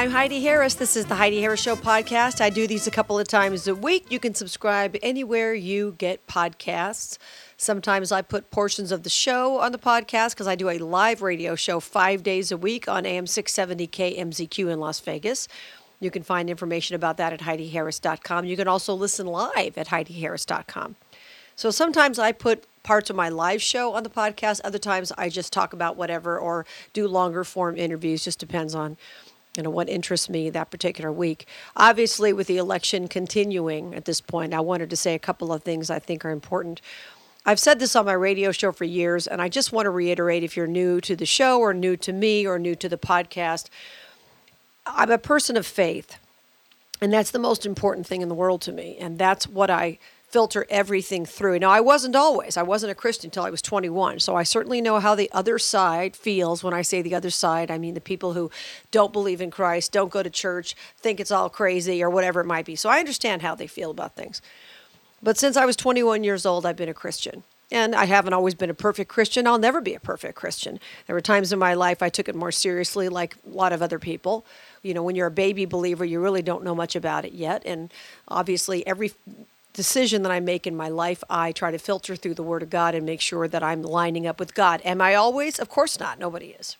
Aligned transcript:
I'm 0.00 0.10
Heidi 0.10 0.40
Harris. 0.40 0.72
This 0.72 0.96
is 0.96 1.04
the 1.04 1.14
Heidi 1.14 1.42
Harris 1.42 1.60
Show 1.60 1.76
podcast. 1.76 2.40
I 2.40 2.48
do 2.48 2.66
these 2.66 2.86
a 2.86 2.90
couple 2.90 3.18
of 3.18 3.28
times 3.28 3.68
a 3.68 3.74
week. 3.74 4.10
You 4.10 4.18
can 4.18 4.34
subscribe 4.34 4.96
anywhere 5.02 5.52
you 5.52 5.94
get 5.98 6.26
podcasts. 6.26 7.18
Sometimes 7.58 8.10
I 8.10 8.22
put 8.22 8.50
portions 8.50 8.92
of 8.92 9.02
the 9.02 9.10
show 9.10 9.60
on 9.60 9.72
the 9.72 9.78
podcast 9.78 10.30
because 10.30 10.46
I 10.46 10.54
do 10.54 10.70
a 10.70 10.78
live 10.78 11.20
radio 11.20 11.54
show 11.54 11.80
five 11.80 12.22
days 12.22 12.50
a 12.50 12.56
week 12.56 12.88
on 12.88 13.04
AM 13.04 13.26
670 13.26 13.88
KMZQ 13.88 14.72
in 14.72 14.80
Las 14.80 15.00
Vegas. 15.00 15.48
You 16.00 16.10
can 16.10 16.22
find 16.22 16.48
information 16.48 16.96
about 16.96 17.18
that 17.18 17.34
at 17.34 17.40
HeidiHarris.com. 17.40 18.46
You 18.46 18.56
can 18.56 18.68
also 18.68 18.94
listen 18.94 19.26
live 19.26 19.76
at 19.76 19.88
HeidiHarris.com. 19.88 20.96
So 21.56 21.70
sometimes 21.70 22.18
I 22.18 22.32
put 22.32 22.64
parts 22.82 23.10
of 23.10 23.16
my 23.16 23.28
live 23.28 23.60
show 23.60 23.92
on 23.92 24.04
the 24.04 24.08
podcast. 24.08 24.62
Other 24.64 24.78
times 24.78 25.12
I 25.18 25.28
just 25.28 25.52
talk 25.52 25.74
about 25.74 25.98
whatever 25.98 26.38
or 26.38 26.64
do 26.94 27.06
longer 27.06 27.44
form 27.44 27.76
interviews. 27.76 28.24
Just 28.24 28.38
depends 28.38 28.74
on 28.74 28.96
you 29.56 29.62
know 29.62 29.70
what 29.70 29.88
interests 29.88 30.28
me 30.28 30.50
that 30.50 30.70
particular 30.70 31.10
week. 31.10 31.46
Obviously, 31.76 32.32
with 32.32 32.46
the 32.46 32.56
election 32.56 33.08
continuing 33.08 33.94
at 33.94 34.04
this 34.04 34.20
point, 34.20 34.54
I 34.54 34.60
wanted 34.60 34.90
to 34.90 34.96
say 34.96 35.14
a 35.14 35.18
couple 35.18 35.52
of 35.52 35.62
things 35.62 35.90
I 35.90 35.98
think 35.98 36.24
are 36.24 36.30
important. 36.30 36.80
I've 37.44 37.58
said 37.58 37.78
this 37.78 37.96
on 37.96 38.04
my 38.04 38.12
radio 38.12 38.52
show 38.52 38.70
for 38.70 38.84
years, 38.84 39.26
and 39.26 39.40
I 39.40 39.48
just 39.48 39.72
want 39.72 39.86
to 39.86 39.90
reiterate 39.90 40.44
if 40.44 40.56
you're 40.56 40.66
new 40.66 41.00
to 41.00 41.16
the 41.16 41.26
show 41.26 41.58
or 41.58 41.72
new 41.72 41.96
to 41.96 42.12
me 42.12 42.46
or 42.46 42.58
new 42.58 42.74
to 42.76 42.88
the 42.88 42.98
podcast, 42.98 43.70
I'm 44.86 45.10
a 45.10 45.18
person 45.18 45.56
of 45.56 45.66
faith. 45.66 46.18
And 47.00 47.12
that's 47.12 47.30
the 47.30 47.38
most 47.38 47.64
important 47.64 48.06
thing 48.06 48.20
in 48.20 48.28
the 48.28 48.34
world 48.34 48.60
to 48.62 48.72
me. 48.72 48.96
And 49.00 49.18
that's 49.18 49.48
what 49.48 49.70
I 49.70 49.98
filter 50.30 50.64
everything 50.70 51.26
through. 51.26 51.58
Now, 51.58 51.70
I 51.70 51.80
wasn't 51.80 52.14
always. 52.14 52.56
I 52.56 52.62
wasn't 52.62 52.92
a 52.92 52.94
Christian 52.94 53.28
until 53.28 53.42
I 53.42 53.50
was 53.50 53.60
21. 53.60 54.20
So 54.20 54.36
I 54.36 54.44
certainly 54.44 54.80
know 54.80 55.00
how 55.00 55.16
the 55.16 55.30
other 55.32 55.58
side 55.58 56.14
feels. 56.14 56.62
When 56.62 56.72
I 56.72 56.82
say 56.82 57.02
the 57.02 57.16
other 57.16 57.30
side, 57.30 57.70
I 57.70 57.78
mean 57.78 57.94
the 57.94 58.00
people 58.00 58.34
who 58.34 58.50
don't 58.92 59.12
believe 59.12 59.40
in 59.40 59.50
Christ, 59.50 59.90
don't 59.90 60.10
go 60.10 60.22
to 60.22 60.30
church, 60.30 60.76
think 60.98 61.18
it's 61.18 61.32
all 61.32 61.50
crazy, 61.50 62.00
or 62.02 62.08
whatever 62.08 62.40
it 62.40 62.46
might 62.46 62.64
be. 62.64 62.76
So 62.76 62.88
I 62.88 63.00
understand 63.00 63.42
how 63.42 63.56
they 63.56 63.66
feel 63.66 63.90
about 63.90 64.14
things. 64.14 64.40
But 65.20 65.36
since 65.36 65.56
I 65.56 65.66
was 65.66 65.74
21 65.74 66.22
years 66.22 66.46
old, 66.46 66.64
I've 66.64 66.76
been 66.76 66.88
a 66.88 66.94
Christian. 66.94 67.42
And 67.72 67.94
I 67.94 68.04
haven't 68.04 68.32
always 68.32 68.54
been 68.54 68.70
a 68.70 68.74
perfect 68.74 69.10
Christian. 69.10 69.46
I'll 69.46 69.58
never 69.58 69.80
be 69.80 69.94
a 69.94 70.00
perfect 70.00 70.34
Christian. 70.34 70.80
There 71.06 71.14
were 71.14 71.20
times 71.20 71.52
in 71.52 71.58
my 71.58 71.74
life 71.74 72.02
I 72.02 72.08
took 72.08 72.28
it 72.28 72.34
more 72.34 72.50
seriously, 72.50 73.08
like 73.08 73.36
a 73.46 73.54
lot 73.54 73.72
of 73.72 73.80
other 73.80 73.98
people. 73.98 74.44
You 74.82 74.94
know, 74.94 75.02
when 75.02 75.14
you're 75.14 75.28
a 75.28 75.32
baby 75.32 75.66
believer, 75.66 76.04
you 76.04 76.20
really 76.20 76.42
don't 76.42 76.64
know 76.64 76.74
much 76.74 76.96
about 76.96 77.24
it 77.24 77.32
yet. 77.32 77.62
And 77.64 77.92
obviously, 78.26 78.84
every 78.86 79.12
decision 79.80 80.24
that 80.24 80.30
I 80.30 80.40
make 80.40 80.66
in 80.66 80.76
my 80.76 80.90
life, 80.90 81.24
I 81.30 81.52
try 81.52 81.70
to 81.70 81.78
filter 81.78 82.14
through 82.14 82.34
the 82.34 82.42
Word 82.42 82.62
of 82.62 82.68
God 82.68 82.94
and 82.94 83.06
make 83.06 83.22
sure 83.22 83.48
that 83.48 83.62
I'm 83.62 83.80
lining 83.80 84.26
up 84.26 84.38
with 84.38 84.54
God. 84.54 84.82
Am 84.84 85.00
I 85.00 85.14
always? 85.14 85.58
Of 85.58 85.70
course 85.70 85.98
not. 85.98 86.18
Nobody 86.18 86.48
is. 86.48 86.76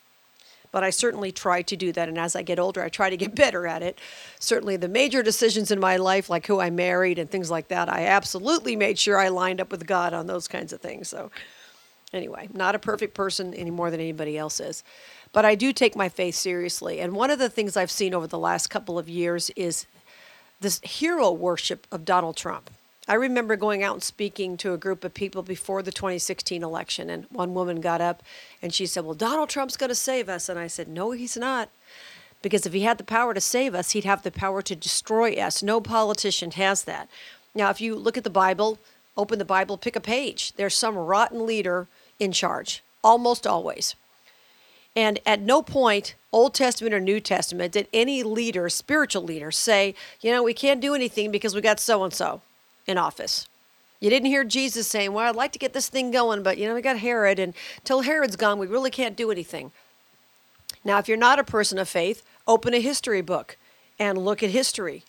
But 0.71 0.85
I 0.85 0.91
certainly 0.91 1.33
try 1.33 1.63
to 1.63 1.77
do 1.77 1.93
that. 1.93 2.11
And 2.11 2.19
as 2.19 2.37
I 2.37 2.43
get 2.43 2.59
older, 2.59 2.83
I 2.83 2.91
try 2.91 3.09
to 3.09 3.17
get 3.17 3.35
better 3.45 3.67
at 3.67 3.83
it. 3.83 3.99
Certainly, 4.39 4.77
the 4.77 4.87
major 4.87 5.23
decisions 5.23 5.71
in 5.71 5.81
my 5.81 5.97
life, 5.97 6.29
like 6.29 6.47
who 6.47 6.61
I 6.61 6.69
married 6.69 7.19
and 7.19 7.31
things 7.31 7.51
like 7.51 7.69
that, 7.69 7.89
I 7.89 8.05
absolutely 8.05 8.77
made 8.77 8.99
sure 8.99 9.17
I 9.17 9.29
lined 9.29 9.63
up 9.63 9.71
with 9.71 9.87
God 9.87 10.13
on 10.13 10.27
those 10.27 10.47
kinds 10.47 10.75
of 10.75 10.83
things. 10.83 11.09
So, 11.09 11.31
anyway, 12.13 12.51
not 12.53 12.75
a 12.75 12.79
perfect 12.79 13.15
person 13.15 13.55
any 13.55 13.71
more 13.71 13.91
than 13.91 14.01
anybody 14.01 14.37
else 14.37 14.61
is. 14.61 14.85
But 15.33 15.47
I 15.47 15.55
do 15.55 15.73
take 15.73 15.97
my 15.97 16.11
faith 16.11 16.35
seriously. 16.35 17.01
And 17.01 17.15
one 17.15 17.31
of 17.31 17.39
the 17.39 17.49
things 17.49 17.79
I've 17.79 17.91
seen 17.91 18.13
over 18.13 18.27
the 18.27 18.39
last 18.39 18.67
couple 18.67 18.99
of 18.99 19.09
years 19.09 19.49
is 19.57 19.87
this 20.61 20.81
hero 20.83 21.33
worship 21.33 21.87
of 21.91 22.05
Donald 22.05 22.37
Trump. 22.37 22.69
I 23.11 23.15
remember 23.15 23.57
going 23.57 23.83
out 23.83 23.95
and 23.95 24.05
speaking 24.05 24.57
to 24.59 24.73
a 24.73 24.79
group 24.79 25.03
of 25.03 25.15
people 25.15 25.43
before 25.43 25.83
the 25.83 25.91
2016 25.91 26.63
election, 26.63 27.11
and 27.11 27.27
one 27.33 27.55
woman 27.55 27.81
got 27.81 28.01
up 28.01 28.23
and 28.63 28.73
she 28.73 28.87
said, 28.87 29.05
Well, 29.05 29.15
Donald 29.15 29.49
Trump's 29.49 29.77
going 29.77 29.89
to 29.89 29.97
save 29.97 30.29
us. 30.29 30.49
And 30.49 30.61
I 30.61 30.69
said, 30.69 30.87
No, 30.87 31.11
he's 31.11 31.37
not. 31.37 31.71
Because 32.41 32.67
if 32.67 32.73
he 32.73 32.83
had 32.83 32.99
the 32.99 33.05
power 33.05 33.35
to 33.35 33.41
save 33.41 33.75
us, 33.75 33.91
he'd 33.91 34.05
have 34.05 34.23
the 34.23 34.31
power 34.31 34.63
to 34.63 34.77
destroy 34.77 35.33
us. 35.33 35.61
No 35.61 35.81
politician 35.81 36.53
has 36.53 36.85
that. 36.85 37.09
Now, 37.53 37.71
if 37.71 37.81
you 37.81 37.97
look 37.97 38.17
at 38.17 38.23
the 38.23 38.31
Bible, 38.31 38.79
open 39.17 39.41
the 39.41 39.45
Bible, 39.45 39.77
pick 39.77 39.97
a 39.97 40.01
page, 40.01 40.53
there's 40.53 40.77
some 40.77 40.97
rotten 40.97 41.45
leader 41.45 41.89
in 42.21 42.31
charge, 42.31 42.81
almost 43.03 43.45
always. 43.45 43.97
And 44.95 45.19
at 45.27 45.41
no 45.41 45.63
point, 45.63 46.15
Old 46.31 46.55
Testament 46.55 46.95
or 46.95 47.01
New 47.01 47.19
Testament, 47.19 47.73
did 47.73 47.89
any 47.93 48.23
leader, 48.23 48.69
spiritual 48.69 49.25
leader, 49.25 49.51
say, 49.51 49.97
you 50.21 50.31
know, 50.31 50.45
we 50.45 50.55
can't 50.55 50.81
do 50.81 50.95
anything 50.95 51.33
because 51.33 51.57
we 51.57 51.61
got 51.61 51.81
so 51.81 52.05
and 52.05 52.15
so 52.15 52.43
in 52.91 52.99
office. 52.99 53.49
You 54.01 54.11
didn't 54.11 54.29
hear 54.29 54.45
Jesus 54.45 54.89
saying, 54.89 55.13
Well, 55.13 55.29
I'd 55.29 55.37
like 55.37 55.53
to 55.53 55.59
get 55.59 55.73
this 55.73 55.89
thing 55.89 56.11
going, 56.11 56.43
but 56.43 56.59
you 56.59 56.67
know, 56.67 56.75
we 56.75 56.83
got 56.83 56.99
Herod, 56.99 57.39
and 57.39 57.55
till 57.85 58.03
Herod's 58.03 58.37
gone, 58.37 58.59
we 58.59 58.67
really 58.67 58.91
can't 58.91 59.17
do 59.17 59.31
anything. 59.31 59.73
Now, 60.85 60.99
if 60.99 61.09
you're 61.09 61.17
not 61.17 61.39
a 61.39 61.45
person 61.45 61.79
of 61.79 61.89
faith, 61.89 62.23
open 62.47 62.75
a 62.75 62.81
history 62.81 63.21
book 63.21 63.57
and 63.99 64.19
look 64.19 64.43
at 64.43 64.51
history. 64.51 65.05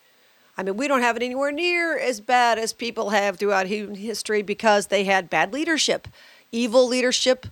I 0.57 0.63
mean, 0.63 0.75
we 0.75 0.87
don't 0.87 1.01
have 1.01 1.15
it 1.15 1.23
anywhere 1.23 1.51
near 1.51 1.97
as 1.97 2.19
bad 2.19 2.59
as 2.59 2.73
people 2.73 3.11
have 3.11 3.37
throughout 3.37 3.67
human 3.67 3.95
history 3.95 4.41
because 4.41 4.87
they 4.87 5.05
had 5.05 5.29
bad 5.29 5.53
leadership, 5.53 6.09
evil 6.51 6.87
leadership, 6.87 7.47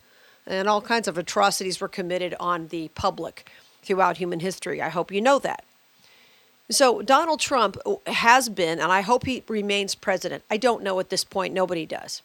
and 0.45 0.68
all 0.68 0.81
kinds 0.81 1.07
of 1.07 1.18
atrocities 1.18 1.79
were 1.79 1.88
committed 1.88 2.35
on 2.39 2.68
the 2.68 2.89
public 2.89 3.50
throughout 3.81 4.18
human 4.18 4.41
history. 4.41 4.81
I 4.81 4.89
hope 4.89 5.12
you 5.12 5.22
know 5.22 5.39
that. 5.39 5.63
So 6.72 7.02
Donald 7.02 7.40
Trump 7.40 7.78
has 8.06 8.47
been, 8.47 8.80
and 8.80 8.91
I 8.91 9.02
hope 9.02 9.25
he 9.25 9.44
remains 9.47 9.96
president. 9.96 10.44
I 10.52 10.57
don't 10.57 10.84
know 10.84 11.00
at 11.00 11.09
this 11.09 11.24
point. 11.24 11.53
Nobody 11.53 11.85
does. 11.85 12.22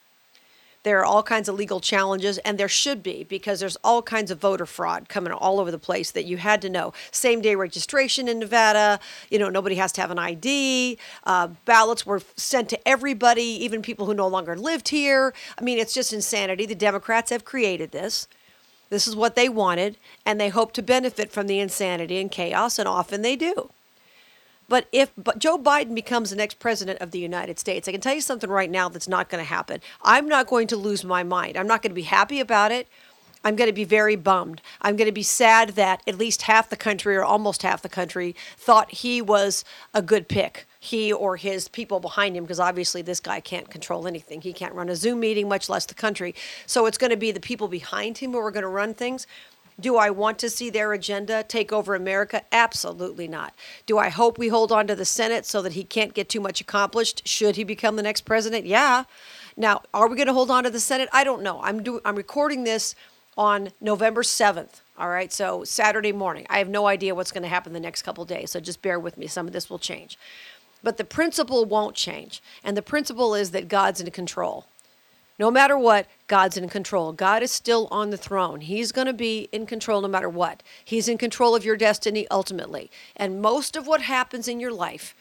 There 0.83 1.01
are 1.01 1.05
all 1.05 1.23
kinds 1.23 1.49
of 1.49 1.55
legal 1.55 1.81
challenges, 1.81 2.37
and 2.39 2.59
there 2.59 2.69
should 2.69 3.03
be 3.03 3.25
because 3.25 3.59
there's 3.59 3.79
all 3.83 4.03
kinds 4.03 4.31
of 4.31 4.39
voter 4.39 4.67
fraud 4.67 5.09
coming 5.09 5.33
all 5.33 5.59
over 5.59 5.71
the 5.71 5.79
place 5.79 6.11
that 6.11 6.27
you 6.27 6.37
had 6.37 6.61
to 6.61 6.69
know. 6.69 6.93
Same 7.11 7.41
day 7.41 7.55
registration 7.55 8.29
in 8.29 8.39
Nevada. 8.39 9.01
You 9.31 9.39
know, 9.39 9.49
nobody 9.49 9.77
has 9.77 9.93
to 9.93 10.03
have 10.03 10.11
an 10.11 10.19
ID. 10.19 10.99
Uh, 11.25 11.49
ballots 11.65 12.05
were 12.05 12.21
sent 12.37 12.69
to 12.69 12.89
everybody, 12.89 13.43
even 13.43 13.81
people 13.81 14.05
who 14.05 14.13
no 14.13 14.29
longer 14.29 14.57
lived 14.57 14.91
here. 14.91 15.33
I 15.59 15.63
mean, 15.63 15.79
it's 15.79 15.95
just 15.95 16.13
insanity. 16.13 16.67
The 16.67 16.75
Democrats 16.75 17.31
have 17.31 17.47
created 17.47 17.93
this. 17.93 18.29
This 18.91 19.09
is 19.09 19.17
what 19.17 19.37
they 19.37 19.49
wanted, 19.49 19.97
and 20.27 20.39
they 20.39 20.51
hope 20.51 20.73
to 20.75 20.83
benefit 20.83 21.33
from 21.33 21.47
the 21.47 21.61
insanity 21.61 22.21
and 22.21 22.31
chaos, 22.31 22.79
and 22.79 22.87
often 22.87 23.23
they 23.23 23.37
do. 23.37 23.71
But 24.69 24.89
if 24.93 25.13
but 25.17 25.39
Joe 25.39 25.59
Biden 25.59 25.95
becomes 25.95 26.31
the 26.31 26.37
next 26.37 26.59
president 26.59 27.01
of 27.01 27.11
the 27.11 27.19
United 27.19 27.59
States, 27.59 27.87
I 27.87 27.93
can 27.93 28.01
tell 28.01 28.15
you 28.15 28.21
something 28.21 28.51
right 28.51 28.71
now 28.71 28.89
that's 28.89 29.09
not 29.09 29.29
going 29.29 29.43
to 29.43 29.49
happen. 29.49 29.81
I'm 30.03 30.29
not 30.29 30.47
going 30.47 30.67
to 30.69 30.77
lose 30.77 31.05
my 31.05 31.23
mind. 31.23 31.57
I'm 31.57 31.67
not 31.67 31.83
going 31.83 31.91
to 31.91 31.95
be 31.95 32.03
happy 32.03 32.41
about 32.41 32.73
it. 32.73 32.89
I'm 33.45 33.57
going 33.57 33.69
to 33.69 33.75
be 33.75 33.85
very 33.85 34.17
bummed. 34.17 34.63
I'm 34.81 34.97
going 34.97 35.07
to 35.07 35.13
be 35.13 35.23
sad 35.23 35.71
that 35.71 36.03
at 36.07 36.17
least 36.17 36.43
half 36.43 36.71
the 36.71 36.77
country 36.77 37.15
or 37.15 37.23
almost 37.23 37.63
half 37.63 37.83
the 37.83 37.91
country 37.91 38.35
thought 38.57 38.91
he 38.91 39.21
was 39.21 39.65
a 39.93 40.01
good 40.01 40.29
pick. 40.29 40.67
He 40.81 41.13
or 41.13 41.37
his 41.37 41.69
people 41.69 42.01
behind 42.01 42.37
him, 42.37 42.45
because 42.45 42.61
obviously 42.61 43.03
this 43.03 43.21
guy 43.21 43.41
can't 43.41 43.71
control 43.71 44.07
anything. 44.07 44.41
He 44.41 44.55
can't 44.55 44.75
run 44.75 44.89
a 44.89 44.97
Zoom 44.97 45.21
meeting, 45.21 45.47
much 45.47 45.69
less 45.69 45.85
the 45.85 45.95
country. 45.95 46.35
So 46.67 46.87
it's 46.87 46.99
going 46.99 47.11
to 47.11 47.19
be 47.19 47.33
the 47.33 47.41
people 47.41 47.69
behind 47.69 48.19
him 48.19 48.33
who 48.33 48.39
are 48.39 48.51
going 48.51 48.63
to 48.63 48.69
run 48.69 48.95
things. 48.95 49.27
Do 49.81 49.97
I 49.97 50.11
want 50.11 50.39
to 50.39 50.51
see 50.51 50.71
their 50.71 50.93
agenda 50.93 51.43
take 51.43 51.73
over 51.73 51.95
America? 51.95 52.43
Absolutely 52.53 53.27
not. 53.27 53.55
Do 53.87 53.99
I 53.99 54.09
hope 54.09 54.39
we 54.39 54.49
hold 54.49 54.71
on 54.71 54.87
to 54.87 54.95
the 54.95 55.05
Senate 55.05 55.47
so 55.47 55.63
that 55.63 55.73
he 55.73 55.83
can't 55.83 56.15
get 56.15 56.29
too 56.29 56.41
much 56.41 56.61
accomplished 56.61 57.27
should 57.27 57.57
he 57.57 57.65
become 57.65 57.97
the 57.97 58.03
next 58.03 58.23
president? 58.23 58.67
Yeah. 58.67 59.05
Now, 59.57 59.83
are 59.93 60.09
we 60.09 60.17
going 60.17 60.29
to 60.29 60.33
hold 60.33 60.51
on 60.51 60.65
to 60.65 60.71
the 60.71 60.81
Senate? 60.81 61.09
I 61.13 61.25
don't 61.25 61.43
know. 61.43 61.61
I'm 61.63 61.83
do- 61.83 62.01
I'm 62.05 62.17
recording 62.17 62.65
this 62.65 62.95
on 63.37 63.71
November 63.81 64.23
7th. 64.23 64.81
All 64.97 65.09
right, 65.09 65.33
so 65.33 65.65
Saturday 65.65 66.13
morning. 66.13 66.47
I 66.49 66.59
have 66.59 66.69
no 66.69 66.87
idea 66.87 67.17
what's 67.17 67.33
going 67.33 67.43
to 67.43 67.49
happen 67.49 67.73
the 67.73 67.81
next 67.81 68.03
couple 68.03 68.25
days, 68.25 68.53
so 68.53 68.61
just 68.61 68.81
bear 68.81 69.01
with 69.01 69.19
me. 69.19 69.27
Some 69.27 69.49
of 69.49 69.53
this 69.53 69.69
will 69.69 69.81
change. 69.81 70.17
But 70.85 70.99
the 70.99 71.05
principle 71.05 71.65
won't 71.65 71.97
change. 71.97 72.41
And 72.63 72.77
the 72.77 72.83
principle 72.83 73.35
is 73.35 73.51
that 73.51 73.69
God's 73.69 74.01
in 74.01 74.11
control. 74.13 74.67
No 75.39 75.51
matter 75.51 75.77
what, 75.77 76.07
God's 76.27 76.57
in 76.57 76.69
control. 76.69 77.13
God 77.13 77.43
is 77.43 77.51
still 77.51 77.87
on 77.91 78.11
the 78.11 78.17
throne. 78.17 78.63
He's 78.63 78.93
going 78.93 79.07
to 79.07 79.13
be 79.13 79.49
in 79.53 79.67
control 79.67 80.01
no 80.01 80.09
matter 80.09 80.29
what. 80.29 80.63
He's 80.85 81.09
in 81.09 81.19
control 81.19 81.55
of 81.55 81.65
your 81.65 81.77
destiny 81.77 82.27
ultimately. 82.31 82.91
And 83.15 83.43
most 83.43 83.77
of 83.77 83.87
what 83.87 84.03
happens 84.03 84.49
in 84.49 84.59
your 84.59 84.73
life 84.73 85.15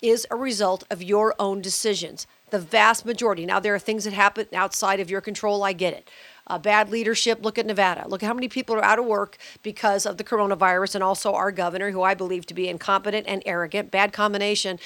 is 0.00 0.26
a 0.30 0.36
result 0.36 0.84
of 0.90 1.02
your 1.02 1.34
own 1.38 1.60
decisions. 1.60 2.26
The 2.50 2.58
vast 2.58 3.04
majority. 3.04 3.44
Now, 3.44 3.60
there 3.60 3.74
are 3.74 3.78
things 3.78 4.04
that 4.04 4.12
happen 4.12 4.46
outside 4.54 5.00
of 5.00 5.10
your 5.10 5.20
control. 5.20 5.62
I 5.62 5.72
get 5.72 5.94
it. 5.94 6.08
Uh, 6.46 6.58
bad 6.58 6.90
leadership. 6.90 7.40
Look 7.42 7.58
at 7.58 7.66
Nevada. 7.66 8.06
Look 8.06 8.22
at 8.22 8.26
how 8.26 8.34
many 8.34 8.48
people 8.48 8.76
are 8.76 8.84
out 8.84 9.00
of 9.00 9.04
work 9.04 9.36
because 9.62 10.06
of 10.06 10.16
the 10.16 10.22
coronavirus, 10.22 10.94
and 10.94 11.02
also 11.04 11.34
our 11.34 11.50
governor, 11.50 11.90
who 11.90 12.02
I 12.02 12.14
believe 12.14 12.46
to 12.46 12.54
be 12.54 12.68
incompetent 12.68 13.26
and 13.26 13.42
arrogant. 13.44 13.90
Bad 13.90 14.12
combination. 14.12 14.78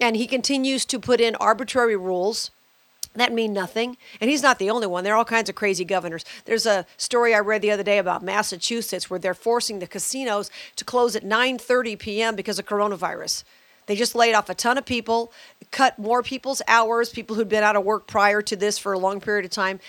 And 0.00 0.16
he 0.16 0.28
continues 0.28 0.84
to 0.86 1.00
put 1.00 1.20
in 1.20 1.34
arbitrary 1.36 1.96
rules 1.96 2.52
that 3.14 3.32
mean 3.32 3.52
nothing. 3.52 3.96
And 4.20 4.30
he's 4.30 4.42
not 4.42 4.58
the 4.58 4.70
only 4.70 4.86
one. 4.86 5.04
There 5.04 5.14
are 5.14 5.16
all 5.16 5.24
kinds 5.24 5.48
of 5.48 5.54
crazy 5.54 5.84
governors. 5.84 6.24
There's 6.44 6.66
a 6.66 6.86
story 6.96 7.34
I 7.34 7.40
read 7.40 7.62
the 7.62 7.70
other 7.70 7.82
day 7.82 7.98
about 7.98 8.22
Massachusetts 8.22 9.10
where 9.10 9.18
they're 9.18 9.34
forcing 9.34 9.78
the 9.78 9.86
casinos 9.86 10.50
to 10.76 10.84
close 10.84 11.16
at 11.16 11.24
9:30 11.24 11.98
p.m. 11.98 12.36
because 12.36 12.58
of 12.58 12.66
coronavirus. 12.66 13.44
They 13.86 13.96
just 13.96 14.14
laid 14.14 14.34
off 14.34 14.50
a 14.50 14.54
ton 14.54 14.76
of 14.76 14.84
people, 14.84 15.32
cut 15.70 15.98
more 15.98 16.22
people's 16.22 16.60
hours, 16.68 17.08
people 17.08 17.36
who'd 17.36 17.48
been 17.48 17.64
out 17.64 17.74
of 17.74 17.84
work 17.84 18.06
prior 18.06 18.42
to 18.42 18.54
this 18.54 18.78
for 18.78 18.92
a 18.92 18.98
long 18.98 19.20
period 19.20 19.46
of 19.46 19.50
time. 19.50 19.80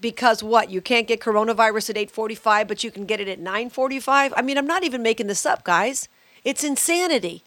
Because 0.00 0.42
what? 0.42 0.68
You 0.68 0.80
can't 0.80 1.06
get 1.06 1.20
coronavirus 1.20 1.90
at 1.90 1.96
8:45, 1.96 2.68
but 2.68 2.84
you 2.84 2.90
can 2.90 3.06
get 3.06 3.20
it 3.20 3.28
at 3.28 3.40
9:45? 3.40 4.32
I 4.36 4.42
mean, 4.42 4.58
I'm 4.58 4.66
not 4.66 4.84
even 4.84 5.02
making 5.02 5.28
this 5.28 5.46
up, 5.46 5.64
guys. 5.64 6.08
It's 6.44 6.62
insanity. 6.62 7.42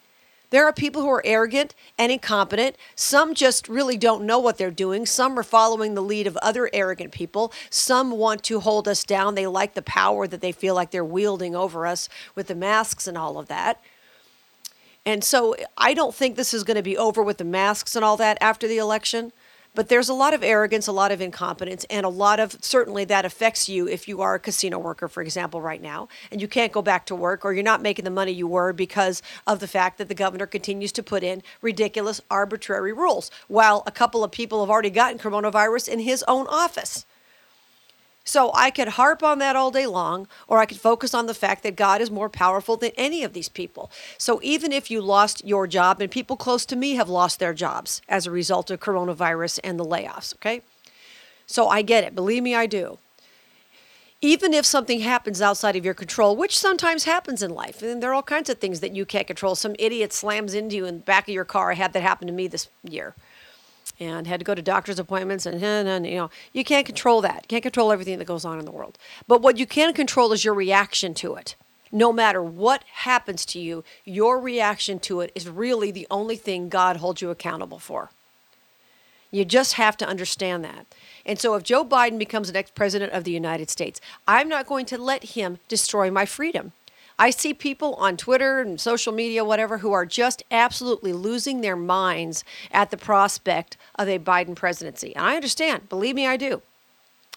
There 0.50 0.66
are 0.66 0.74
people 0.74 1.02
who 1.02 1.10
are 1.10 1.22
arrogant 1.26 1.76
and 1.98 2.12
incompetent. 2.12 2.76
Some 2.96 3.36
just 3.36 3.68
really 3.68 3.98
don't 3.98 4.26
know 4.26 4.40
what 4.40 4.58
they're 4.58 4.72
doing. 4.72 5.06
Some 5.06 5.38
are 5.38 5.44
following 5.44 5.94
the 5.94 6.02
lead 6.02 6.26
of 6.26 6.38
other 6.38 6.70
arrogant 6.74 7.12
people. 7.12 7.54
Some 7.70 8.12
want 8.12 8.44
to 8.44 8.60
hold 8.60 8.88
us 8.88 9.04
down. 9.04 9.36
They 9.36 9.48
like 9.48 9.76
the 9.76 9.82
power 9.82 10.28
that 10.28 10.42
they 10.42 10.52
feel 10.52 10.74
like 10.74 10.92
they're 10.92 11.06
wielding 11.06 11.56
over 11.56 11.86
us 11.86 12.10
with 12.36 12.48
the 12.48 12.56
masks 12.56 13.08
and 13.08 13.18
all 13.18 13.38
of 13.38 13.48
that. 13.48 13.82
And 15.06 15.24
so 15.24 15.56
I 15.78 15.94
don't 15.94 16.14
think 16.14 16.36
this 16.36 16.54
is 16.54 16.64
going 16.64 16.78
to 16.78 16.84
be 16.84 16.98
over 16.98 17.24
with 17.24 17.38
the 17.38 17.44
masks 17.44 17.96
and 17.96 18.04
all 18.04 18.18
that 18.18 18.38
after 18.42 18.68
the 18.68 18.78
election. 18.78 19.32
But 19.76 19.88
there's 19.88 20.10
a 20.10 20.14
lot 20.14 20.34
of 20.34 20.44
arrogance, 20.44 20.88
a 20.88 20.92
lot 20.92 21.12
of 21.12 21.22
incompetence, 21.22 21.86
and 21.90 22.06
a 22.06 22.10
lot 22.10 22.40
of 22.40 22.58
certainly 22.64 23.06
that 23.06 23.24
affects 23.24 23.70
you 23.70 23.88
if 23.88 24.08
you 24.08 24.22
are 24.22 24.36
a 24.36 24.40
casino 24.40 24.80
worker, 24.80 25.08
for 25.08 25.22
example, 25.22 25.62
right 25.62 25.82
now, 25.82 26.08
and 26.32 26.42
you 26.42 26.48
can't 26.48 26.72
go 26.72 26.82
back 26.82 27.06
to 27.06 27.16
work 27.16 27.46
or 27.46 27.54
you're 27.54 27.64
not 27.64 27.82
making 27.82 28.06
the 28.06 28.12
money 28.12 28.32
you 28.32 28.48
were 28.48 28.74
because 28.74 29.22
of 29.46 29.60
the 29.60 29.68
fact 29.68 29.98
that 30.00 30.08
the 30.08 30.16
governor 30.16 30.48
continues 30.48 30.92
to 30.94 31.04
put 31.04 31.24
in 31.24 31.44
ridiculous, 31.62 32.20
arbitrary 32.32 32.94
rules, 32.94 33.30
while 33.48 33.84
a 33.86 33.92
couple 33.92 34.24
of 34.24 34.32
people 34.32 34.62
have 34.62 34.72
already 34.72 34.90
gotten 34.90 35.20
coronavirus 35.20 35.88
in 35.88 36.00
his 36.00 36.24
own 36.28 36.48
office. 36.48 37.06
So 38.30 38.52
I 38.54 38.70
could 38.70 38.90
harp 38.90 39.24
on 39.24 39.40
that 39.40 39.56
all 39.56 39.72
day 39.72 39.88
long, 39.88 40.28
or 40.48 40.60
I 40.60 40.68
could 40.68 40.80
focus 40.80 41.16
on 41.16 41.26
the 41.26 41.34
fact 41.34 41.64
that 41.64 41.76
God 41.76 42.00
is 42.00 42.12
more 42.12 42.30
powerful 42.30 42.78
than 42.78 42.92
any 42.96 43.24
of 43.24 43.34
these 43.34 43.50
people. 43.50 43.90
So 44.20 44.40
even 44.44 44.72
if 44.72 44.92
you 44.92 45.02
lost 45.02 45.44
your 45.44 45.66
job, 45.66 46.00
and 46.00 46.12
people 46.12 46.38
close 46.38 46.64
to 46.68 46.76
me 46.76 46.94
have 46.94 47.10
lost 47.10 47.40
their 47.40 47.56
jobs 47.56 48.04
as 48.08 48.28
a 48.28 48.32
result 48.32 48.70
of 48.70 48.80
coronavirus 48.80 49.62
and 49.64 49.80
the 49.80 49.84
layoffs, 49.84 50.36
okay? 50.36 50.62
So 51.48 51.70
I 51.70 51.82
get 51.82 52.04
it. 52.04 52.14
Believe 52.14 52.44
me, 52.44 52.54
I 52.54 52.68
do. 52.68 53.00
Even 54.22 54.54
if 54.54 54.64
something 54.64 55.00
happens 55.00 55.42
outside 55.42 55.76
of 55.76 55.84
your 55.84 55.96
control, 55.96 56.36
which 56.36 56.56
sometimes 56.56 57.06
happens 57.06 57.42
in 57.42 57.50
life, 57.50 57.82
and 57.82 58.04
there 58.04 58.12
are 58.12 58.14
all 58.14 58.22
kinds 58.22 58.52
of 58.52 58.60
things 58.60 58.80
that 58.82 58.96
you 58.96 59.08
can't 59.08 59.26
control. 59.26 59.56
Some 59.56 59.76
idiot 59.80 60.14
slams 60.14 60.54
into 60.54 60.76
you 60.76 60.86
in 60.86 60.98
the 60.98 61.04
back 61.04 61.28
of 61.28 61.34
your 61.34 61.46
car. 61.46 61.72
I 61.72 61.76
had 61.76 61.94
that 61.94 62.04
happen 62.04 62.28
to 62.28 62.34
me 62.34 62.46
this 62.48 62.70
year 62.84 63.16
and 64.00 64.28
had 64.28 64.40
to 64.40 64.44
go 64.44 64.56
to 64.56 64.62
doctor's 64.62 65.00
appointments 65.00 65.46
and, 65.46 65.64
and 65.64 66.06
you 66.06 66.16
know 66.16 66.30
you 66.54 66.64
can't 66.64 66.86
control 66.86 67.22
that. 67.22 67.44
You 67.44 67.48
can't 67.48 67.64
control 67.64 67.92
everything 67.92 68.18
that 68.20 68.26
goes 68.26 68.46
on 68.46 68.60
in 68.60 68.66
the 68.66 68.72
world. 68.72 68.98
But 69.28 69.42
what 69.42 69.58
you 69.58 69.66
can 69.66 69.94
control 69.94 70.32
is 70.32 70.46
your 70.46 70.54
reaction 70.54 71.14
to 71.16 71.36
it. 71.36 71.56
No 71.92 72.14
matter 72.14 72.42
what 72.42 72.84
happens 72.94 73.46
to 73.48 73.60
you 73.60 73.84
your 74.06 74.40
reaction 74.40 75.00
to 75.00 75.22
it 75.22 75.32
is 75.36 75.50
really 75.50 75.92
the 75.92 76.08
only 76.10 76.36
thing 76.36 76.70
god 76.70 76.98
holds 76.98 77.22
you 77.22 77.30
accountable 77.30 77.80
for. 77.80 78.10
You 79.32 79.46
just 79.46 79.74
have 79.74 79.96
to 79.98 80.08
understand 80.08 80.64
that. 80.64 80.88
And 81.26 81.40
so 81.40 81.56
if 81.56 81.64
joe 81.64 81.84
biden 81.84 82.18
becomes 82.18 82.48
the 82.48 82.54
next 82.54 82.76
president 82.76 83.12
of 83.14 83.24
the 83.24 83.32
united 83.32 83.70
states 83.70 84.00
i'm 84.28 84.50
not 84.50 84.66
going 84.66 84.86
to 84.88 84.98
let 84.98 85.24
him 85.36 85.60
destroy 85.68 86.10
my 86.10 86.26
freedom 86.26 86.72
I 87.20 87.32
see 87.32 87.54
people 87.54 87.96
on 87.96 88.16
Twitter 88.16 88.62
and 88.62 88.80
social 88.80 89.12
media, 89.12 89.44
whatever, 89.44 89.80
who 89.80 89.92
are 89.92 90.06
just 90.06 90.42
absolutely 90.50 91.12
losing 91.12 91.60
their 91.60 91.76
minds 91.76 92.46
at 92.72 92.92
the 92.92 92.98
prospect 92.98 93.76
of 93.96 94.08
a 94.08 94.18
Biden 94.18 94.56
presidency. 94.56 95.14
And 95.14 95.26
I 95.26 95.36
understand. 95.36 95.90
Believe 95.90 96.16
me, 96.16 96.26
I 96.26 96.38
do. 96.38 96.62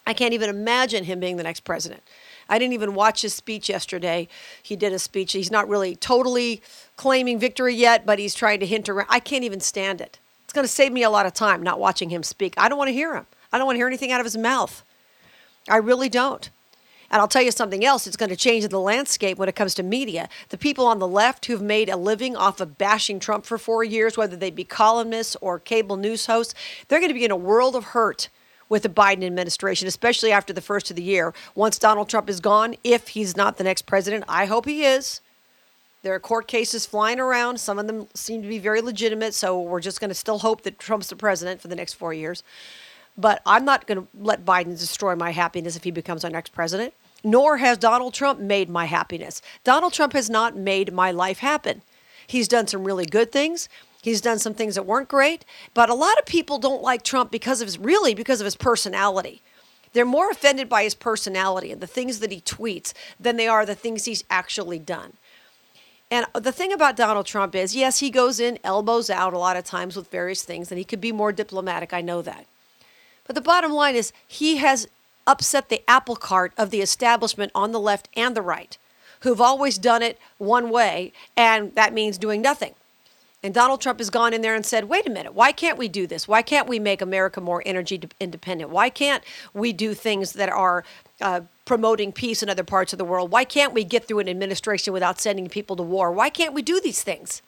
I 0.07 0.15
can't 0.15 0.35
even 0.35 0.49
imagine 0.49 1.05
him 1.05 1.19
being 1.19 1.37
the 1.37 1.43
next 1.43 1.61
president. 1.61 2.03
I 2.49 2.59
didn't 2.59 2.75
even 2.75 2.95
watch 2.95 3.23
his 3.23 3.35
speech 3.35 3.69
yesterday. 3.69 4.29
He 4.63 4.77
did 4.77 4.93
a 4.93 5.01
speech. 5.01 5.33
He's 5.33 5.51
not 5.51 5.69
really 5.69 5.97
totally 5.97 6.63
claiming 6.97 7.41
victory 7.41 7.75
yet, 7.75 8.07
but 8.07 8.21
he's 8.21 8.35
trying 8.35 8.61
to 8.61 8.67
hint 8.67 8.89
around. 8.89 9.09
I 9.11 9.19
can't 9.19 9.45
even 9.45 9.61
stand 9.61 10.01
it. 10.01 10.21
It's 10.45 10.53
going 10.53 10.65
to 10.65 10.73
save 10.73 10.93
me 10.93 11.03
a 11.03 11.11
lot 11.11 11.27
of 11.27 11.35
time 11.35 11.63
not 11.63 11.81
watching 11.81 12.11
him 12.11 12.23
speak. 12.23 12.55
I 12.57 12.69
don't 12.69 12.79
want 12.79 12.89
to 12.89 12.95
hear 12.95 13.17
him. 13.17 13.27
I 13.53 13.59
don't 13.59 13.67
want 13.67 13.77
to 13.77 13.81
hear 13.81 13.89
anything 13.89 14.13
out 14.13 14.21
of 14.21 14.27
his 14.27 14.37
mouth. 14.37 14.85
I 15.69 15.77
really 15.79 16.09
don't. 16.09 16.51
And 17.13 17.21
I'll 17.21 17.29
tell 17.29 17.43
you 17.43 17.51
something 17.51 17.85
else, 17.85 18.07
it's 18.07 18.17
going 18.17 18.31
to 18.31 18.37
change 18.37 18.67
the 18.67 18.81
landscape 18.81 19.37
when 19.37 19.47
it 19.47 19.55
comes 19.55 19.75
to 19.75 19.83
media. 19.83 20.31
The 20.49 20.57
people 20.57 20.87
on 20.87 20.99
the 20.99 21.07
left 21.07 21.45
who've 21.45 21.61
made 21.61 21.91
a 21.91 21.97
living 21.97 22.35
off 22.35 22.59
of 22.59 22.79
bashing 22.79 23.21
Trump 23.21 23.45
for 23.45 23.59
four 23.59 23.85
years, 23.85 24.17
whether 24.17 24.35
they 24.35 24.51
be 24.51 24.65
columnists 24.65 25.37
or 25.43 25.59
cable 25.59 25.99
news 25.99 26.25
hosts, 26.25 26.55
they're 26.89 27.01
going 27.01 27.11
to 27.11 27.15
be 27.15 27.27
in 27.27 27.31
a 27.31 27.37
world 27.37 27.77
of 27.77 27.85
hurt 27.85 28.31
with 28.71 28.83
the 28.83 28.89
Biden 28.89 29.25
administration, 29.25 29.87
especially 29.87 30.33
after 30.33 30.55
the 30.55 30.63
first 30.63 30.89
of 30.89 30.97
the 30.97 31.03
year. 31.03 31.35
Once 31.55 31.79
Donald 31.79 32.09
Trump 32.09 32.31
is 32.31 32.41
gone, 32.41 32.77
if 32.83 33.09
he's 33.09 33.37
not 33.37 33.59
the 33.59 33.65
next 33.65 33.83
president, 33.83 34.25
I 34.27 34.47
hope 34.47 34.65
he 34.65 34.83
is. 34.83 35.21
There 36.03 36.15
are 36.15 36.21
court 36.21 36.49
cases 36.49 36.87
flying 36.87 37.21
around. 37.21 37.61
Some 37.61 37.79
of 37.79 37.87
them 37.89 38.09
seem 38.15 38.41
to 38.41 38.49
be 38.49 38.59
very 38.59 38.81
legitimate, 38.81 39.35
so 39.35 39.61
we're 39.61 39.81
just 39.81 40.01
going 40.01 40.09
to 40.09 40.15
still 40.15 40.39
hope 40.39 40.63
that 40.63 40.79
Trump's 40.79 41.09
the 41.09 41.17
president 41.17 41.61
for 41.61 41.69
the 41.69 41.77
next 41.77 41.93
four 41.93 42.15
years. 42.15 42.43
But 43.19 43.43
I'm 43.45 43.67
not 43.67 43.87
going 43.87 44.01
to 44.01 44.09
let 44.19 44.47
Biden 44.47 44.79
destroy 44.79 45.15
my 45.15 45.33
happiness 45.33 45.77
if 45.77 45.85
he 45.85 45.91
becomes 45.91 46.25
our 46.25 46.31
next 46.31 46.55
president 46.55 46.95
nor 47.23 47.59
has 47.59 47.79
Donald 47.79 48.15
Trump 48.15 48.41
made 48.41 48.69
my 48.69 48.87
happiness. 48.87 49.43
Donald 49.65 49.93
Trump 49.93 50.13
has 50.13 50.29
not 50.29 50.57
made 50.57 50.93
my 50.93 51.11
life 51.11 51.39
happen. 51.39 51.83
He's 52.27 52.49
done 52.49 52.67
some 52.67 52.85
really 52.85 53.07
good 53.07 53.33
things. 53.33 53.69
He's 54.03 54.21
done 54.21 54.39
some 54.39 54.55
things 54.55 54.75
that 54.75 54.87
weren't 54.87 55.09
great, 55.09 55.45
but 55.75 55.89
a 55.89 55.95
lot 55.95 56.19
of 56.19 56.27
people 56.27 56.59
don't 56.59 56.83
like 56.83 57.05
Trump 57.05 57.31
because 57.31 57.61
of 57.61 57.69
his 57.69 57.79
really 57.79 58.15
because 58.15 58.41
of 58.41 58.45
his 58.45 58.57
personality. 58.57 59.43
They're 59.93 60.05
more 60.05 60.31
offended 60.31 60.69
by 60.69 60.85
his 60.85 60.95
personality 60.95 61.71
and 61.71 61.81
the 61.81 61.87
things 61.87 62.19
that 62.21 62.33
he 62.33 62.41
tweets 62.41 62.93
than 63.21 63.37
they 63.37 63.47
are 63.47 63.65
the 63.65 63.75
things 63.75 64.05
he's 64.05 64.25
actually 64.31 64.79
done. 64.79 65.13
And 66.11 66.27
the 66.35 66.53
thing 66.53 66.73
about 66.73 66.97
Donald 66.97 67.27
Trump 67.27 67.55
is, 67.55 67.77
yes, 67.77 68.01
he 68.01 68.11
goes 68.11 68.41
in 68.41 68.59
elbows 68.65 69.09
out 69.09 69.33
a 69.33 69.39
lot 69.39 69.57
of 69.57 69.65
times 69.65 69.97
with 69.97 70.11
various 70.11 70.43
things, 70.43 70.71
and 70.71 70.79
he 70.79 70.85
could 70.85 71.01
be 71.01 71.13
more 71.13 71.33
diplomatic. 71.33 71.95
I 71.95 72.03
know 72.03 72.21
that. 72.23 72.47
But 73.25 73.35
the 73.35 73.41
bottom 73.41 73.73
line 73.73 73.95
is, 73.95 74.13
he 74.27 74.57
has 74.57 74.89
upset 75.27 75.69
the 75.69 75.83
apple 75.89 76.17
cart 76.17 76.53
of 76.57 76.71
the 76.71 76.81
establishment 76.81 77.53
on 77.55 77.73
the 77.73 77.81
left 77.81 78.09
and 78.17 78.37
the 78.37 78.43
right, 78.43 78.79
who've 79.21 79.41
always 79.41 79.79
done 79.79 80.03
it 80.03 80.19
one 80.39 80.71
way, 80.71 81.13
and 81.37 81.75
that 81.75 81.93
means 81.93 82.19
doing 82.19 82.43
nothing. 82.43 82.75
And 83.45 83.53
Donald 83.53 83.81
Trump 83.81 83.99
has 83.99 84.09
gone 84.09 84.33
in 84.33 84.41
there 84.41 84.55
and 84.55 84.65
said, 84.65 84.85
wait 84.85 85.07
a 85.07 85.11
minute, 85.11 85.35
why 85.35 85.51
can't 85.51 85.77
we 85.77 85.89
do 85.89 86.07
this? 86.07 86.29
Why 86.29 86.43
can't 86.43 86.69
we 86.69 86.79
make 86.79 87.03
America 87.03 87.41
more 87.41 87.63
energy 87.67 88.01
independent? 88.21 88.71
Why 88.71 88.89
can't 88.89 89.25
we 89.53 89.73
do 89.73 89.95
things 89.95 90.35
that 90.35 90.49
are 90.49 90.85
uh, 91.21 91.41
promoting 91.65 92.13
peace 92.13 92.43
in 92.43 92.49
other 92.49 92.63
parts 92.63 92.93
of 92.93 92.99
the 92.99 93.05
world? 93.05 93.33
Why 93.33 93.45
can't 93.45 93.73
we 93.73 93.83
get 93.83 94.07
through 94.07 94.21
an 94.21 94.29
administration 94.29 94.93
without 94.93 95.21
sending 95.21 95.49
people 95.49 95.75
to 95.77 95.83
war? 95.83 96.13
Why 96.13 96.31
can't 96.31 96.55
we 96.55 96.63
do 96.63 96.81
these 96.81 97.03
things? 97.03 97.43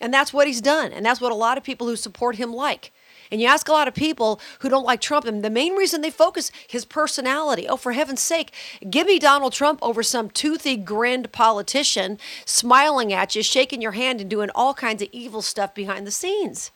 And 0.00 0.14
that's 0.14 0.32
what 0.32 0.46
he's 0.46 0.60
done. 0.60 0.92
And 0.92 1.04
that's 1.04 1.20
what 1.20 1.32
a 1.32 1.36
lot 1.36 1.58
of 1.58 1.64
people 1.64 1.88
who 1.88 1.96
support 1.96 2.36
him 2.36 2.52
like. 2.52 2.92
And 3.32 3.40
you 3.40 3.46
ask 3.48 3.66
a 3.66 3.72
lot 3.72 3.88
of 3.88 3.94
people 3.94 4.38
who 4.58 4.68
don't 4.68 4.84
like 4.84 5.00
Trump, 5.00 5.24
and 5.24 5.42
the 5.42 5.48
main 5.48 5.74
reason 5.74 6.02
they 6.02 6.10
focus 6.10 6.52
his 6.68 6.84
personality. 6.84 7.66
Oh, 7.66 7.78
for 7.78 7.92
heaven's 7.92 8.20
sake, 8.20 8.52
give 8.90 9.06
me 9.06 9.18
Donald 9.18 9.54
Trump 9.54 9.78
over 9.80 10.02
some 10.02 10.28
toothy, 10.28 10.76
grinned 10.76 11.32
politician 11.32 12.18
smiling 12.44 13.10
at 13.10 13.34
you, 13.34 13.42
shaking 13.42 13.80
your 13.80 13.92
hand, 13.92 14.20
and 14.20 14.28
doing 14.28 14.50
all 14.54 14.74
kinds 14.74 15.00
of 15.00 15.08
evil 15.12 15.40
stuff 15.40 15.74
behind 15.74 16.06
the 16.06 16.10
scenes. 16.10 16.70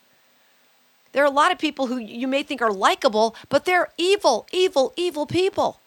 There 1.12 1.22
are 1.22 1.26
a 1.26 1.30
lot 1.30 1.52
of 1.52 1.58
people 1.58 1.88
who 1.88 1.98
you 1.98 2.26
may 2.26 2.42
think 2.42 2.62
are 2.62 2.72
likable, 2.72 3.36
but 3.50 3.66
they're 3.66 3.90
evil, 3.98 4.46
evil, 4.50 4.94
evil 4.96 5.26
people. 5.26 5.80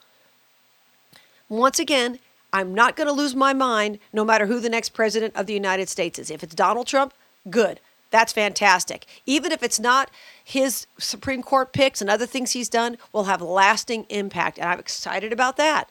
Once 1.49 1.79
again, 1.79 2.19
I'm 2.53 2.75
not 2.75 2.95
going 2.95 3.07
to 3.07 3.13
lose 3.13 3.35
my 3.35 3.53
mind 3.53 3.97
no 4.13 4.23
matter 4.23 4.45
who 4.45 4.59
the 4.59 4.69
next 4.69 4.89
president 4.89 5.35
of 5.35 5.47
the 5.47 5.53
United 5.53 5.89
States 5.89 6.19
is. 6.19 6.29
If 6.29 6.43
it's 6.43 6.53
Donald 6.53 6.85
Trump, 6.85 7.15
good. 7.49 7.79
That's 8.11 8.33
fantastic. 8.33 9.05
Even 9.25 9.51
if 9.51 9.61
it's 9.61 9.79
not 9.79 10.09
his 10.43 10.87
Supreme 10.97 11.43
Court 11.43 11.73
picks 11.73 12.01
and 12.01 12.09
other 12.09 12.25
things 12.25 12.51
he's 12.51 12.69
done, 12.69 12.97
will 13.13 13.25
have 13.25 13.41
lasting 13.41 14.05
impact. 14.09 14.57
And 14.57 14.67
I'm 14.69 14.79
excited 14.79 15.31
about 15.31 15.57
that. 15.57 15.89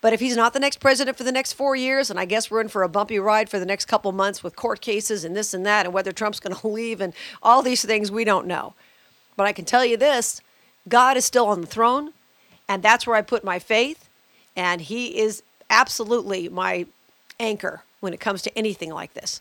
But 0.00 0.12
if 0.12 0.18
he's 0.18 0.36
not 0.36 0.52
the 0.52 0.58
next 0.58 0.80
president 0.80 1.16
for 1.16 1.22
the 1.22 1.30
next 1.30 1.52
four 1.52 1.76
years, 1.76 2.10
and 2.10 2.18
I 2.18 2.24
guess 2.24 2.50
we're 2.50 2.60
in 2.60 2.68
for 2.68 2.82
a 2.82 2.88
bumpy 2.88 3.20
ride 3.20 3.48
for 3.48 3.60
the 3.60 3.66
next 3.66 3.84
couple 3.84 4.10
months 4.10 4.42
with 4.42 4.56
court 4.56 4.80
cases 4.80 5.24
and 5.24 5.36
this 5.36 5.54
and 5.54 5.64
that, 5.64 5.86
and 5.86 5.94
whether 5.94 6.10
Trump's 6.10 6.40
going 6.40 6.56
to 6.60 6.66
leave 6.66 7.00
and 7.00 7.14
all 7.42 7.62
these 7.62 7.84
things, 7.84 8.10
we 8.10 8.24
don't 8.24 8.48
know. 8.48 8.74
But 9.36 9.46
I 9.46 9.52
can 9.52 9.64
tell 9.64 9.84
you 9.84 9.96
this 9.96 10.42
God 10.88 11.16
is 11.16 11.24
still 11.24 11.46
on 11.46 11.60
the 11.60 11.66
throne, 11.68 12.12
and 12.68 12.82
that's 12.82 13.06
where 13.06 13.16
I 13.16 13.22
put 13.22 13.44
my 13.44 13.60
faith. 13.60 14.08
And 14.56 14.80
he 14.80 15.18
is 15.18 15.42
absolutely 15.70 16.48
my 16.48 16.86
anchor 17.38 17.84
when 18.00 18.12
it 18.12 18.20
comes 18.20 18.42
to 18.42 18.58
anything 18.58 18.90
like 18.90 19.14
this. 19.14 19.40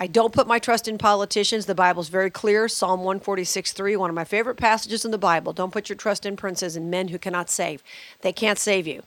I 0.00 0.08
don't 0.08 0.32
put 0.32 0.48
my 0.48 0.58
trust 0.58 0.88
in 0.88 0.98
politicians. 0.98 1.66
The 1.66 1.74
Bible's 1.74 2.08
very 2.08 2.30
clear. 2.30 2.68
Psalm 2.68 3.00
146 3.00 3.72
3, 3.72 3.96
one 3.96 4.10
of 4.10 4.16
my 4.16 4.24
favorite 4.24 4.56
passages 4.56 5.04
in 5.04 5.12
the 5.12 5.18
Bible. 5.18 5.52
Don't 5.52 5.72
put 5.72 5.88
your 5.88 5.96
trust 5.96 6.26
in 6.26 6.36
princes 6.36 6.76
and 6.76 6.90
men 6.90 7.08
who 7.08 7.18
cannot 7.18 7.48
save. 7.48 7.82
They 8.22 8.32
can't 8.32 8.58
save 8.58 8.86
you. 8.86 9.04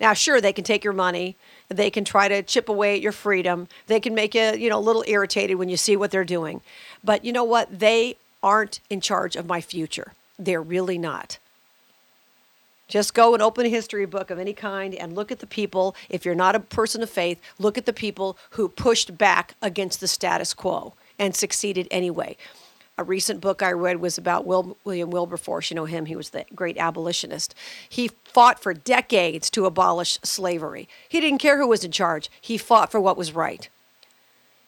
Now, 0.00 0.12
sure, 0.12 0.40
they 0.40 0.52
can 0.52 0.64
take 0.64 0.82
your 0.82 0.92
money. 0.92 1.36
They 1.68 1.90
can 1.90 2.04
try 2.04 2.28
to 2.28 2.42
chip 2.42 2.68
away 2.68 2.94
at 2.94 3.00
your 3.00 3.12
freedom. 3.12 3.68
They 3.86 4.00
can 4.00 4.14
make 4.14 4.34
you, 4.34 4.54
you 4.54 4.68
know, 4.68 4.78
a 4.78 4.80
little 4.80 5.04
irritated 5.06 5.56
when 5.56 5.68
you 5.68 5.76
see 5.76 5.96
what 5.96 6.10
they're 6.10 6.24
doing. 6.24 6.62
But 7.02 7.24
you 7.24 7.32
know 7.32 7.44
what? 7.44 7.78
They 7.78 8.16
aren't 8.42 8.80
in 8.90 9.00
charge 9.00 9.36
of 9.36 9.46
my 9.46 9.60
future. 9.60 10.14
They're 10.38 10.62
really 10.62 10.98
not. 10.98 11.38
Just 12.94 13.12
go 13.12 13.34
and 13.34 13.42
open 13.42 13.66
a 13.66 13.68
history 13.68 14.06
book 14.06 14.30
of 14.30 14.38
any 14.38 14.52
kind 14.52 14.94
and 14.94 15.16
look 15.16 15.32
at 15.32 15.40
the 15.40 15.48
people. 15.48 15.96
If 16.08 16.24
you're 16.24 16.36
not 16.36 16.54
a 16.54 16.60
person 16.60 17.02
of 17.02 17.10
faith, 17.10 17.40
look 17.58 17.76
at 17.76 17.86
the 17.86 17.92
people 17.92 18.38
who 18.50 18.68
pushed 18.68 19.18
back 19.18 19.56
against 19.60 19.98
the 19.98 20.06
status 20.06 20.54
quo 20.54 20.94
and 21.18 21.34
succeeded 21.34 21.88
anyway. 21.90 22.36
A 22.96 23.02
recent 23.02 23.40
book 23.40 23.64
I 23.64 23.72
read 23.72 23.96
was 23.96 24.16
about 24.16 24.46
Will, 24.46 24.76
William 24.84 25.10
Wilberforce. 25.10 25.72
You 25.72 25.74
know 25.74 25.86
him, 25.86 26.06
he 26.06 26.14
was 26.14 26.30
the 26.30 26.44
great 26.54 26.78
abolitionist. 26.78 27.52
He 27.88 28.12
fought 28.22 28.62
for 28.62 28.72
decades 28.72 29.50
to 29.50 29.66
abolish 29.66 30.20
slavery. 30.22 30.88
He 31.08 31.20
didn't 31.20 31.40
care 31.40 31.58
who 31.58 31.66
was 31.66 31.82
in 31.82 31.90
charge, 31.90 32.30
he 32.40 32.56
fought 32.56 32.92
for 32.92 33.00
what 33.00 33.16
was 33.16 33.34
right. 33.34 33.68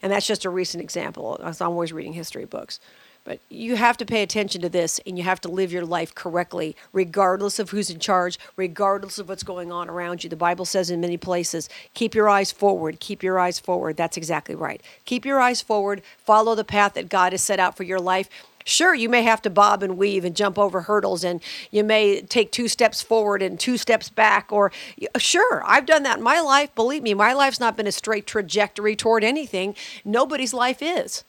And 0.03 0.11
that's 0.11 0.27
just 0.27 0.45
a 0.45 0.51
recent 0.51 0.83
example. 0.83 1.39
I'm 1.41 1.55
always 1.61 1.93
reading 1.93 2.15
history 2.15 2.45
books. 2.45 2.81
But 3.27 3.41
you 3.51 3.75
have 3.75 3.97
to 3.97 4.07
pay 4.07 4.23
attention 4.23 4.63
to 4.63 4.69
this 4.69 5.01
and 5.05 5.19
you 5.19 5.25
have 5.25 5.41
to 5.41 5.49
live 5.49 5.73
your 5.73 5.85
life 5.85 6.15
correctly, 6.15 6.77
regardless 6.93 7.59
of 7.59 7.71
who's 7.71 7.91
in 7.91 7.99
charge, 7.99 8.39
regardless 8.55 9.19
of 9.19 9.29
what's 9.29 9.43
going 9.43 9.73
on 9.73 9.91
around 9.91 10.23
you. 10.23 10.31
The 10.31 10.37
Bible 10.37 10.65
says 10.65 10.91
in 10.91 11.01
many 11.01 11.17
places, 11.17 11.69
keep 11.93 12.15
your 12.15 12.29
eyes 12.29 12.53
forward, 12.53 13.01
keep 13.01 13.25
your 13.25 13.41
eyes 13.41 13.59
forward. 13.59 13.97
That's 13.97 14.17
exactly 14.17 14.55
right. 14.55 14.81
Keep 15.07 15.27
your 15.27 15.41
eyes 15.41 15.61
forward, 15.61 16.03
follow 16.19 16.55
the 16.55 16.63
path 16.63 16.95
that 16.95 17.09
God 17.09 17.33
has 17.33 17.43
set 17.43 17.59
out 17.59 17.77
for 17.77 17.83
your 17.83 17.99
life. 17.99 18.29
Sure, 18.65 18.95
you 18.95 19.09
may 19.09 19.23
have 19.23 19.43
to 19.43 19.51
bob 19.51 19.83
and 19.83 19.99
weave 19.99 20.25
and 20.25 20.37
jump 20.37 20.57
over 20.57 20.83
hurdles, 20.83 21.25
and 21.25 21.43
you 21.73 21.83
may 21.83 22.21
take 22.21 22.53
two 22.53 22.69
steps 22.69 23.03
forward 23.03 23.43
and 23.43 23.59
two 23.59 23.77
steps 23.77 24.09
back. 24.09 24.53
Or, 24.53 24.71
sure, 25.19 25.65
I've 25.67 25.87
done 25.87 26.05
that 26.05 26.19
in 26.19 26.25
my 26.25 26.41
life. 26.41 26.73
Believe 26.77 27.03
me, 27.03 27.15
my 27.15 27.33
life's 27.33 27.59
not 27.59 27.77
been 27.77 27.89
a 27.89 27.93
straight 27.93 28.27
trajectory 28.27 28.95
toward 28.95 29.25
anything. 29.25 29.75
Nobody's 30.05 30.55
life 30.55 30.81
is. 30.81 31.25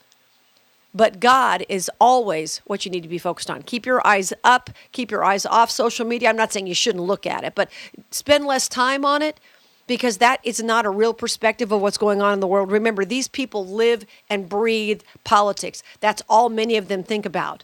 But 0.97 1.19
God 1.19 1.63
is 1.69 1.91
always 2.01 2.57
what 2.65 2.83
you 2.83 2.89
need 2.89 3.03
to 3.03 3.07
be 3.07 3.19
focused 3.19 3.51
on. 3.51 3.61
Keep 3.61 3.85
your 3.85 4.05
eyes 4.05 4.33
up, 4.43 4.71
keep 4.91 5.11
your 5.11 5.23
eyes 5.23 5.45
off 5.45 5.69
social 5.69 6.07
media. 6.07 6.27
I'm 6.27 6.35
not 6.35 6.51
saying 6.51 6.65
you 6.65 6.73
shouldn't 6.73 7.03
look 7.03 7.27
at 7.27 7.43
it, 7.43 7.53
but 7.53 7.69
spend 8.09 8.47
less 8.47 8.67
time 8.67 9.05
on 9.05 9.21
it 9.21 9.39
because 9.85 10.17
that 10.17 10.39
is 10.43 10.59
not 10.59 10.87
a 10.87 10.89
real 10.89 11.13
perspective 11.13 11.71
of 11.71 11.81
what's 11.81 11.99
going 11.99 12.19
on 12.19 12.33
in 12.33 12.39
the 12.39 12.47
world. 12.47 12.71
Remember, 12.71 13.05
these 13.05 13.27
people 13.27 13.63
live 13.63 14.05
and 14.27 14.49
breathe 14.49 15.03
politics. 15.23 15.83
That's 15.99 16.23
all 16.27 16.49
many 16.49 16.77
of 16.77 16.87
them 16.87 17.03
think 17.03 17.27
about. 17.27 17.63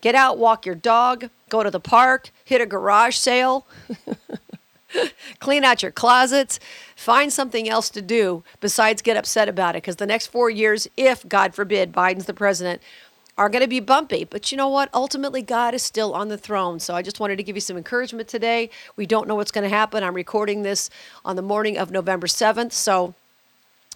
Get 0.00 0.16
out, 0.16 0.36
walk 0.36 0.66
your 0.66 0.74
dog, 0.74 1.30
go 1.48 1.62
to 1.62 1.70
the 1.70 1.78
park, 1.80 2.30
hit 2.44 2.60
a 2.60 2.66
garage 2.66 3.14
sale. 3.14 3.68
clean 5.40 5.64
out 5.64 5.82
your 5.82 5.92
closets, 5.92 6.58
find 6.96 7.32
something 7.32 7.68
else 7.68 7.90
to 7.90 8.02
do 8.02 8.42
besides 8.60 9.02
get 9.02 9.16
upset 9.16 9.48
about 9.48 9.74
it. 9.74 9.82
Because 9.82 9.96
the 9.96 10.06
next 10.06 10.28
four 10.28 10.50
years, 10.50 10.88
if 10.96 11.28
God 11.28 11.54
forbid 11.54 11.92
Biden's 11.92 12.26
the 12.26 12.34
president, 12.34 12.82
are 13.38 13.48
going 13.48 13.62
to 13.62 13.68
be 13.68 13.80
bumpy. 13.80 14.24
But 14.24 14.50
you 14.50 14.58
know 14.58 14.68
what? 14.68 14.90
Ultimately, 14.92 15.42
God 15.42 15.72
is 15.72 15.82
still 15.82 16.12
on 16.12 16.28
the 16.28 16.36
throne. 16.36 16.80
So 16.80 16.94
I 16.94 17.02
just 17.02 17.20
wanted 17.20 17.36
to 17.36 17.44
give 17.44 17.56
you 17.56 17.60
some 17.60 17.76
encouragement 17.76 18.28
today. 18.28 18.68
We 18.96 19.06
don't 19.06 19.28
know 19.28 19.36
what's 19.36 19.52
going 19.52 19.62
to 19.62 19.74
happen. 19.74 20.02
I'm 20.02 20.14
recording 20.14 20.62
this 20.62 20.90
on 21.24 21.36
the 21.36 21.42
morning 21.42 21.78
of 21.78 21.92
November 21.92 22.26
7th. 22.26 22.72
So 22.72 23.14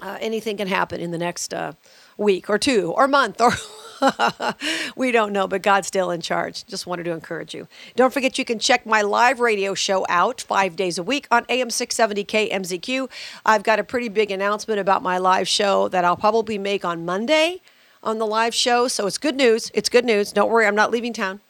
uh, 0.01 0.17
anything 0.21 0.57
can 0.57 0.69
happen 0.69 1.01
in 1.01 1.11
the 1.11 1.19
next 1.19 1.53
uh, 1.53 1.73
week 2.17 2.49
or 2.49 2.57
two 2.57 2.93
or 2.97 3.09
month 3.09 3.41
or 3.41 3.53
we 4.97 5.13
don't 5.13 5.33
know, 5.33 5.47
but 5.47 5.63
God's 5.63 5.87
still 5.87 6.11
in 6.11 6.21
charge. 6.21 6.67
Just 6.67 6.87
wanted 6.87 7.05
to 7.05 7.13
encourage 7.13 7.55
you. 7.55 7.69
Don't 7.97 8.13
forget 8.13 8.39
you 8.39 8.45
can 8.45 8.59
check 8.59 8.85
my 8.87 9.03
live 9.03 9.41
radio 9.41 9.75
show 9.75 10.05
out 10.09 10.41
five 10.41 10.77
days 10.77 10.99
a 10.99 11.03
week 11.03 11.27
on 11.31 11.45
AM 11.49 11.71
670 11.71 12.25
KMZQ. 12.25 13.11
I've 13.47 13.63
got 13.63 13.79
a 13.79 13.85
pretty 13.85 14.09
big 14.09 14.31
announcement 14.31 14.81
about 14.81 15.03
my 15.03 15.19
live 15.19 15.49
show 15.49 15.89
that 15.89 16.05
I'll 16.05 16.17
probably 16.17 16.59
make 16.59 16.85
on 16.85 17.05
Monday 17.05 17.61
on 18.03 18.19
the 18.19 18.27
live 18.27 18.55
show. 18.55 18.89
So 18.89 19.07
it's 19.07 19.19
good 19.19 19.37
news. 19.37 19.71
It's 19.75 19.89
good 19.89 20.05
news. 20.05 20.33
Don't 20.33 20.51
worry, 20.51 20.67
I'm 20.67 20.75
not 20.75 20.91
leaving 20.91 21.13
town. 21.13 21.41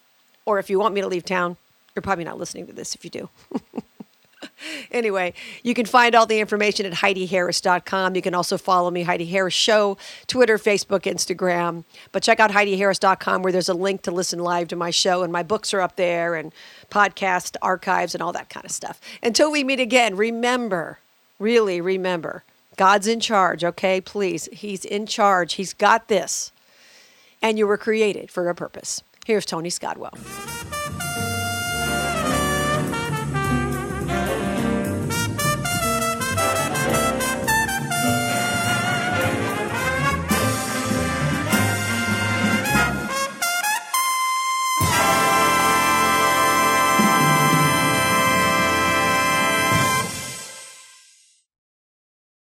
Or 0.45 0.59
if 0.59 0.69
you 0.69 0.79
want 0.79 0.95
me 0.95 1.01
to 1.01 1.09
leave 1.09 1.25
town, 1.25 1.57
you're 1.95 2.03
probably 2.03 2.25
not 2.25 2.39
listening 2.39 2.67
to 2.67 2.73
this 2.73 2.95
if 2.95 3.05
you 3.05 3.11
do. 3.11 3.29
anyway, 4.91 5.35
you 5.63 5.75
can 5.75 5.87
find 5.87 6.15
all 6.15 6.27
the 6.27 6.41
information 6.41 6.87
at 6.87 6.93
HeidiHarris.com. 6.93 8.17
You 8.17 8.23
can 8.23 8.35
also 8.35 8.59
follow 8.59 8.91
me, 8.91 9.03
Heidi 9.03 9.27
Harris 9.27 9.55
Show, 9.55 9.97
Twitter, 10.27 10.59
Facebook, 10.59 11.03
Instagram. 11.03 11.85
But 12.13 12.23
check 12.23 12.41
out 12.41 12.51
HeidiHarris.com 12.51 13.43
where 13.43 13.53
there's 13.53 13.69
a 13.69 13.75
link 13.75 14.03
to 14.03 14.11
listen 14.11 14.39
live 14.39 14.69
to 14.69 14.77
my 14.77 14.91
show, 14.91 15.23
and 15.23 15.33
my 15.33 15.43
books 15.43 15.73
are 15.75 15.81
up 15.81 15.97
there, 15.97 16.35
and 16.35 16.53
podcast 16.91 17.57
archives, 17.63 18.15
and 18.15 18.23
all 18.23 18.33
that 18.33 18.49
kind 18.49 18.65
of 18.65 18.73
stuff. 18.73 19.01
Until 19.23 19.51
we 19.51 19.65
meet 19.65 19.81
again, 19.81 20.17
remember, 20.17 20.99
really 21.39 21.81
remember, 21.81 22.45
God's 22.77 23.07
in 23.07 23.21
charge, 23.21 23.65
okay? 23.65 24.01
Please. 24.01 24.49
He's 24.53 24.85
in 24.85 25.07
charge. 25.07 25.55
He's 25.55 25.75
got 25.75 26.09
this. 26.09 26.53
And 27.41 27.59
you 27.59 27.67
were 27.67 27.77
created 27.77 28.31
for 28.31 28.49
a 28.49 28.55
purpose. 28.55 29.03
Here's 29.27 29.45
Tony 29.45 29.69
Scottwell. 29.69 30.62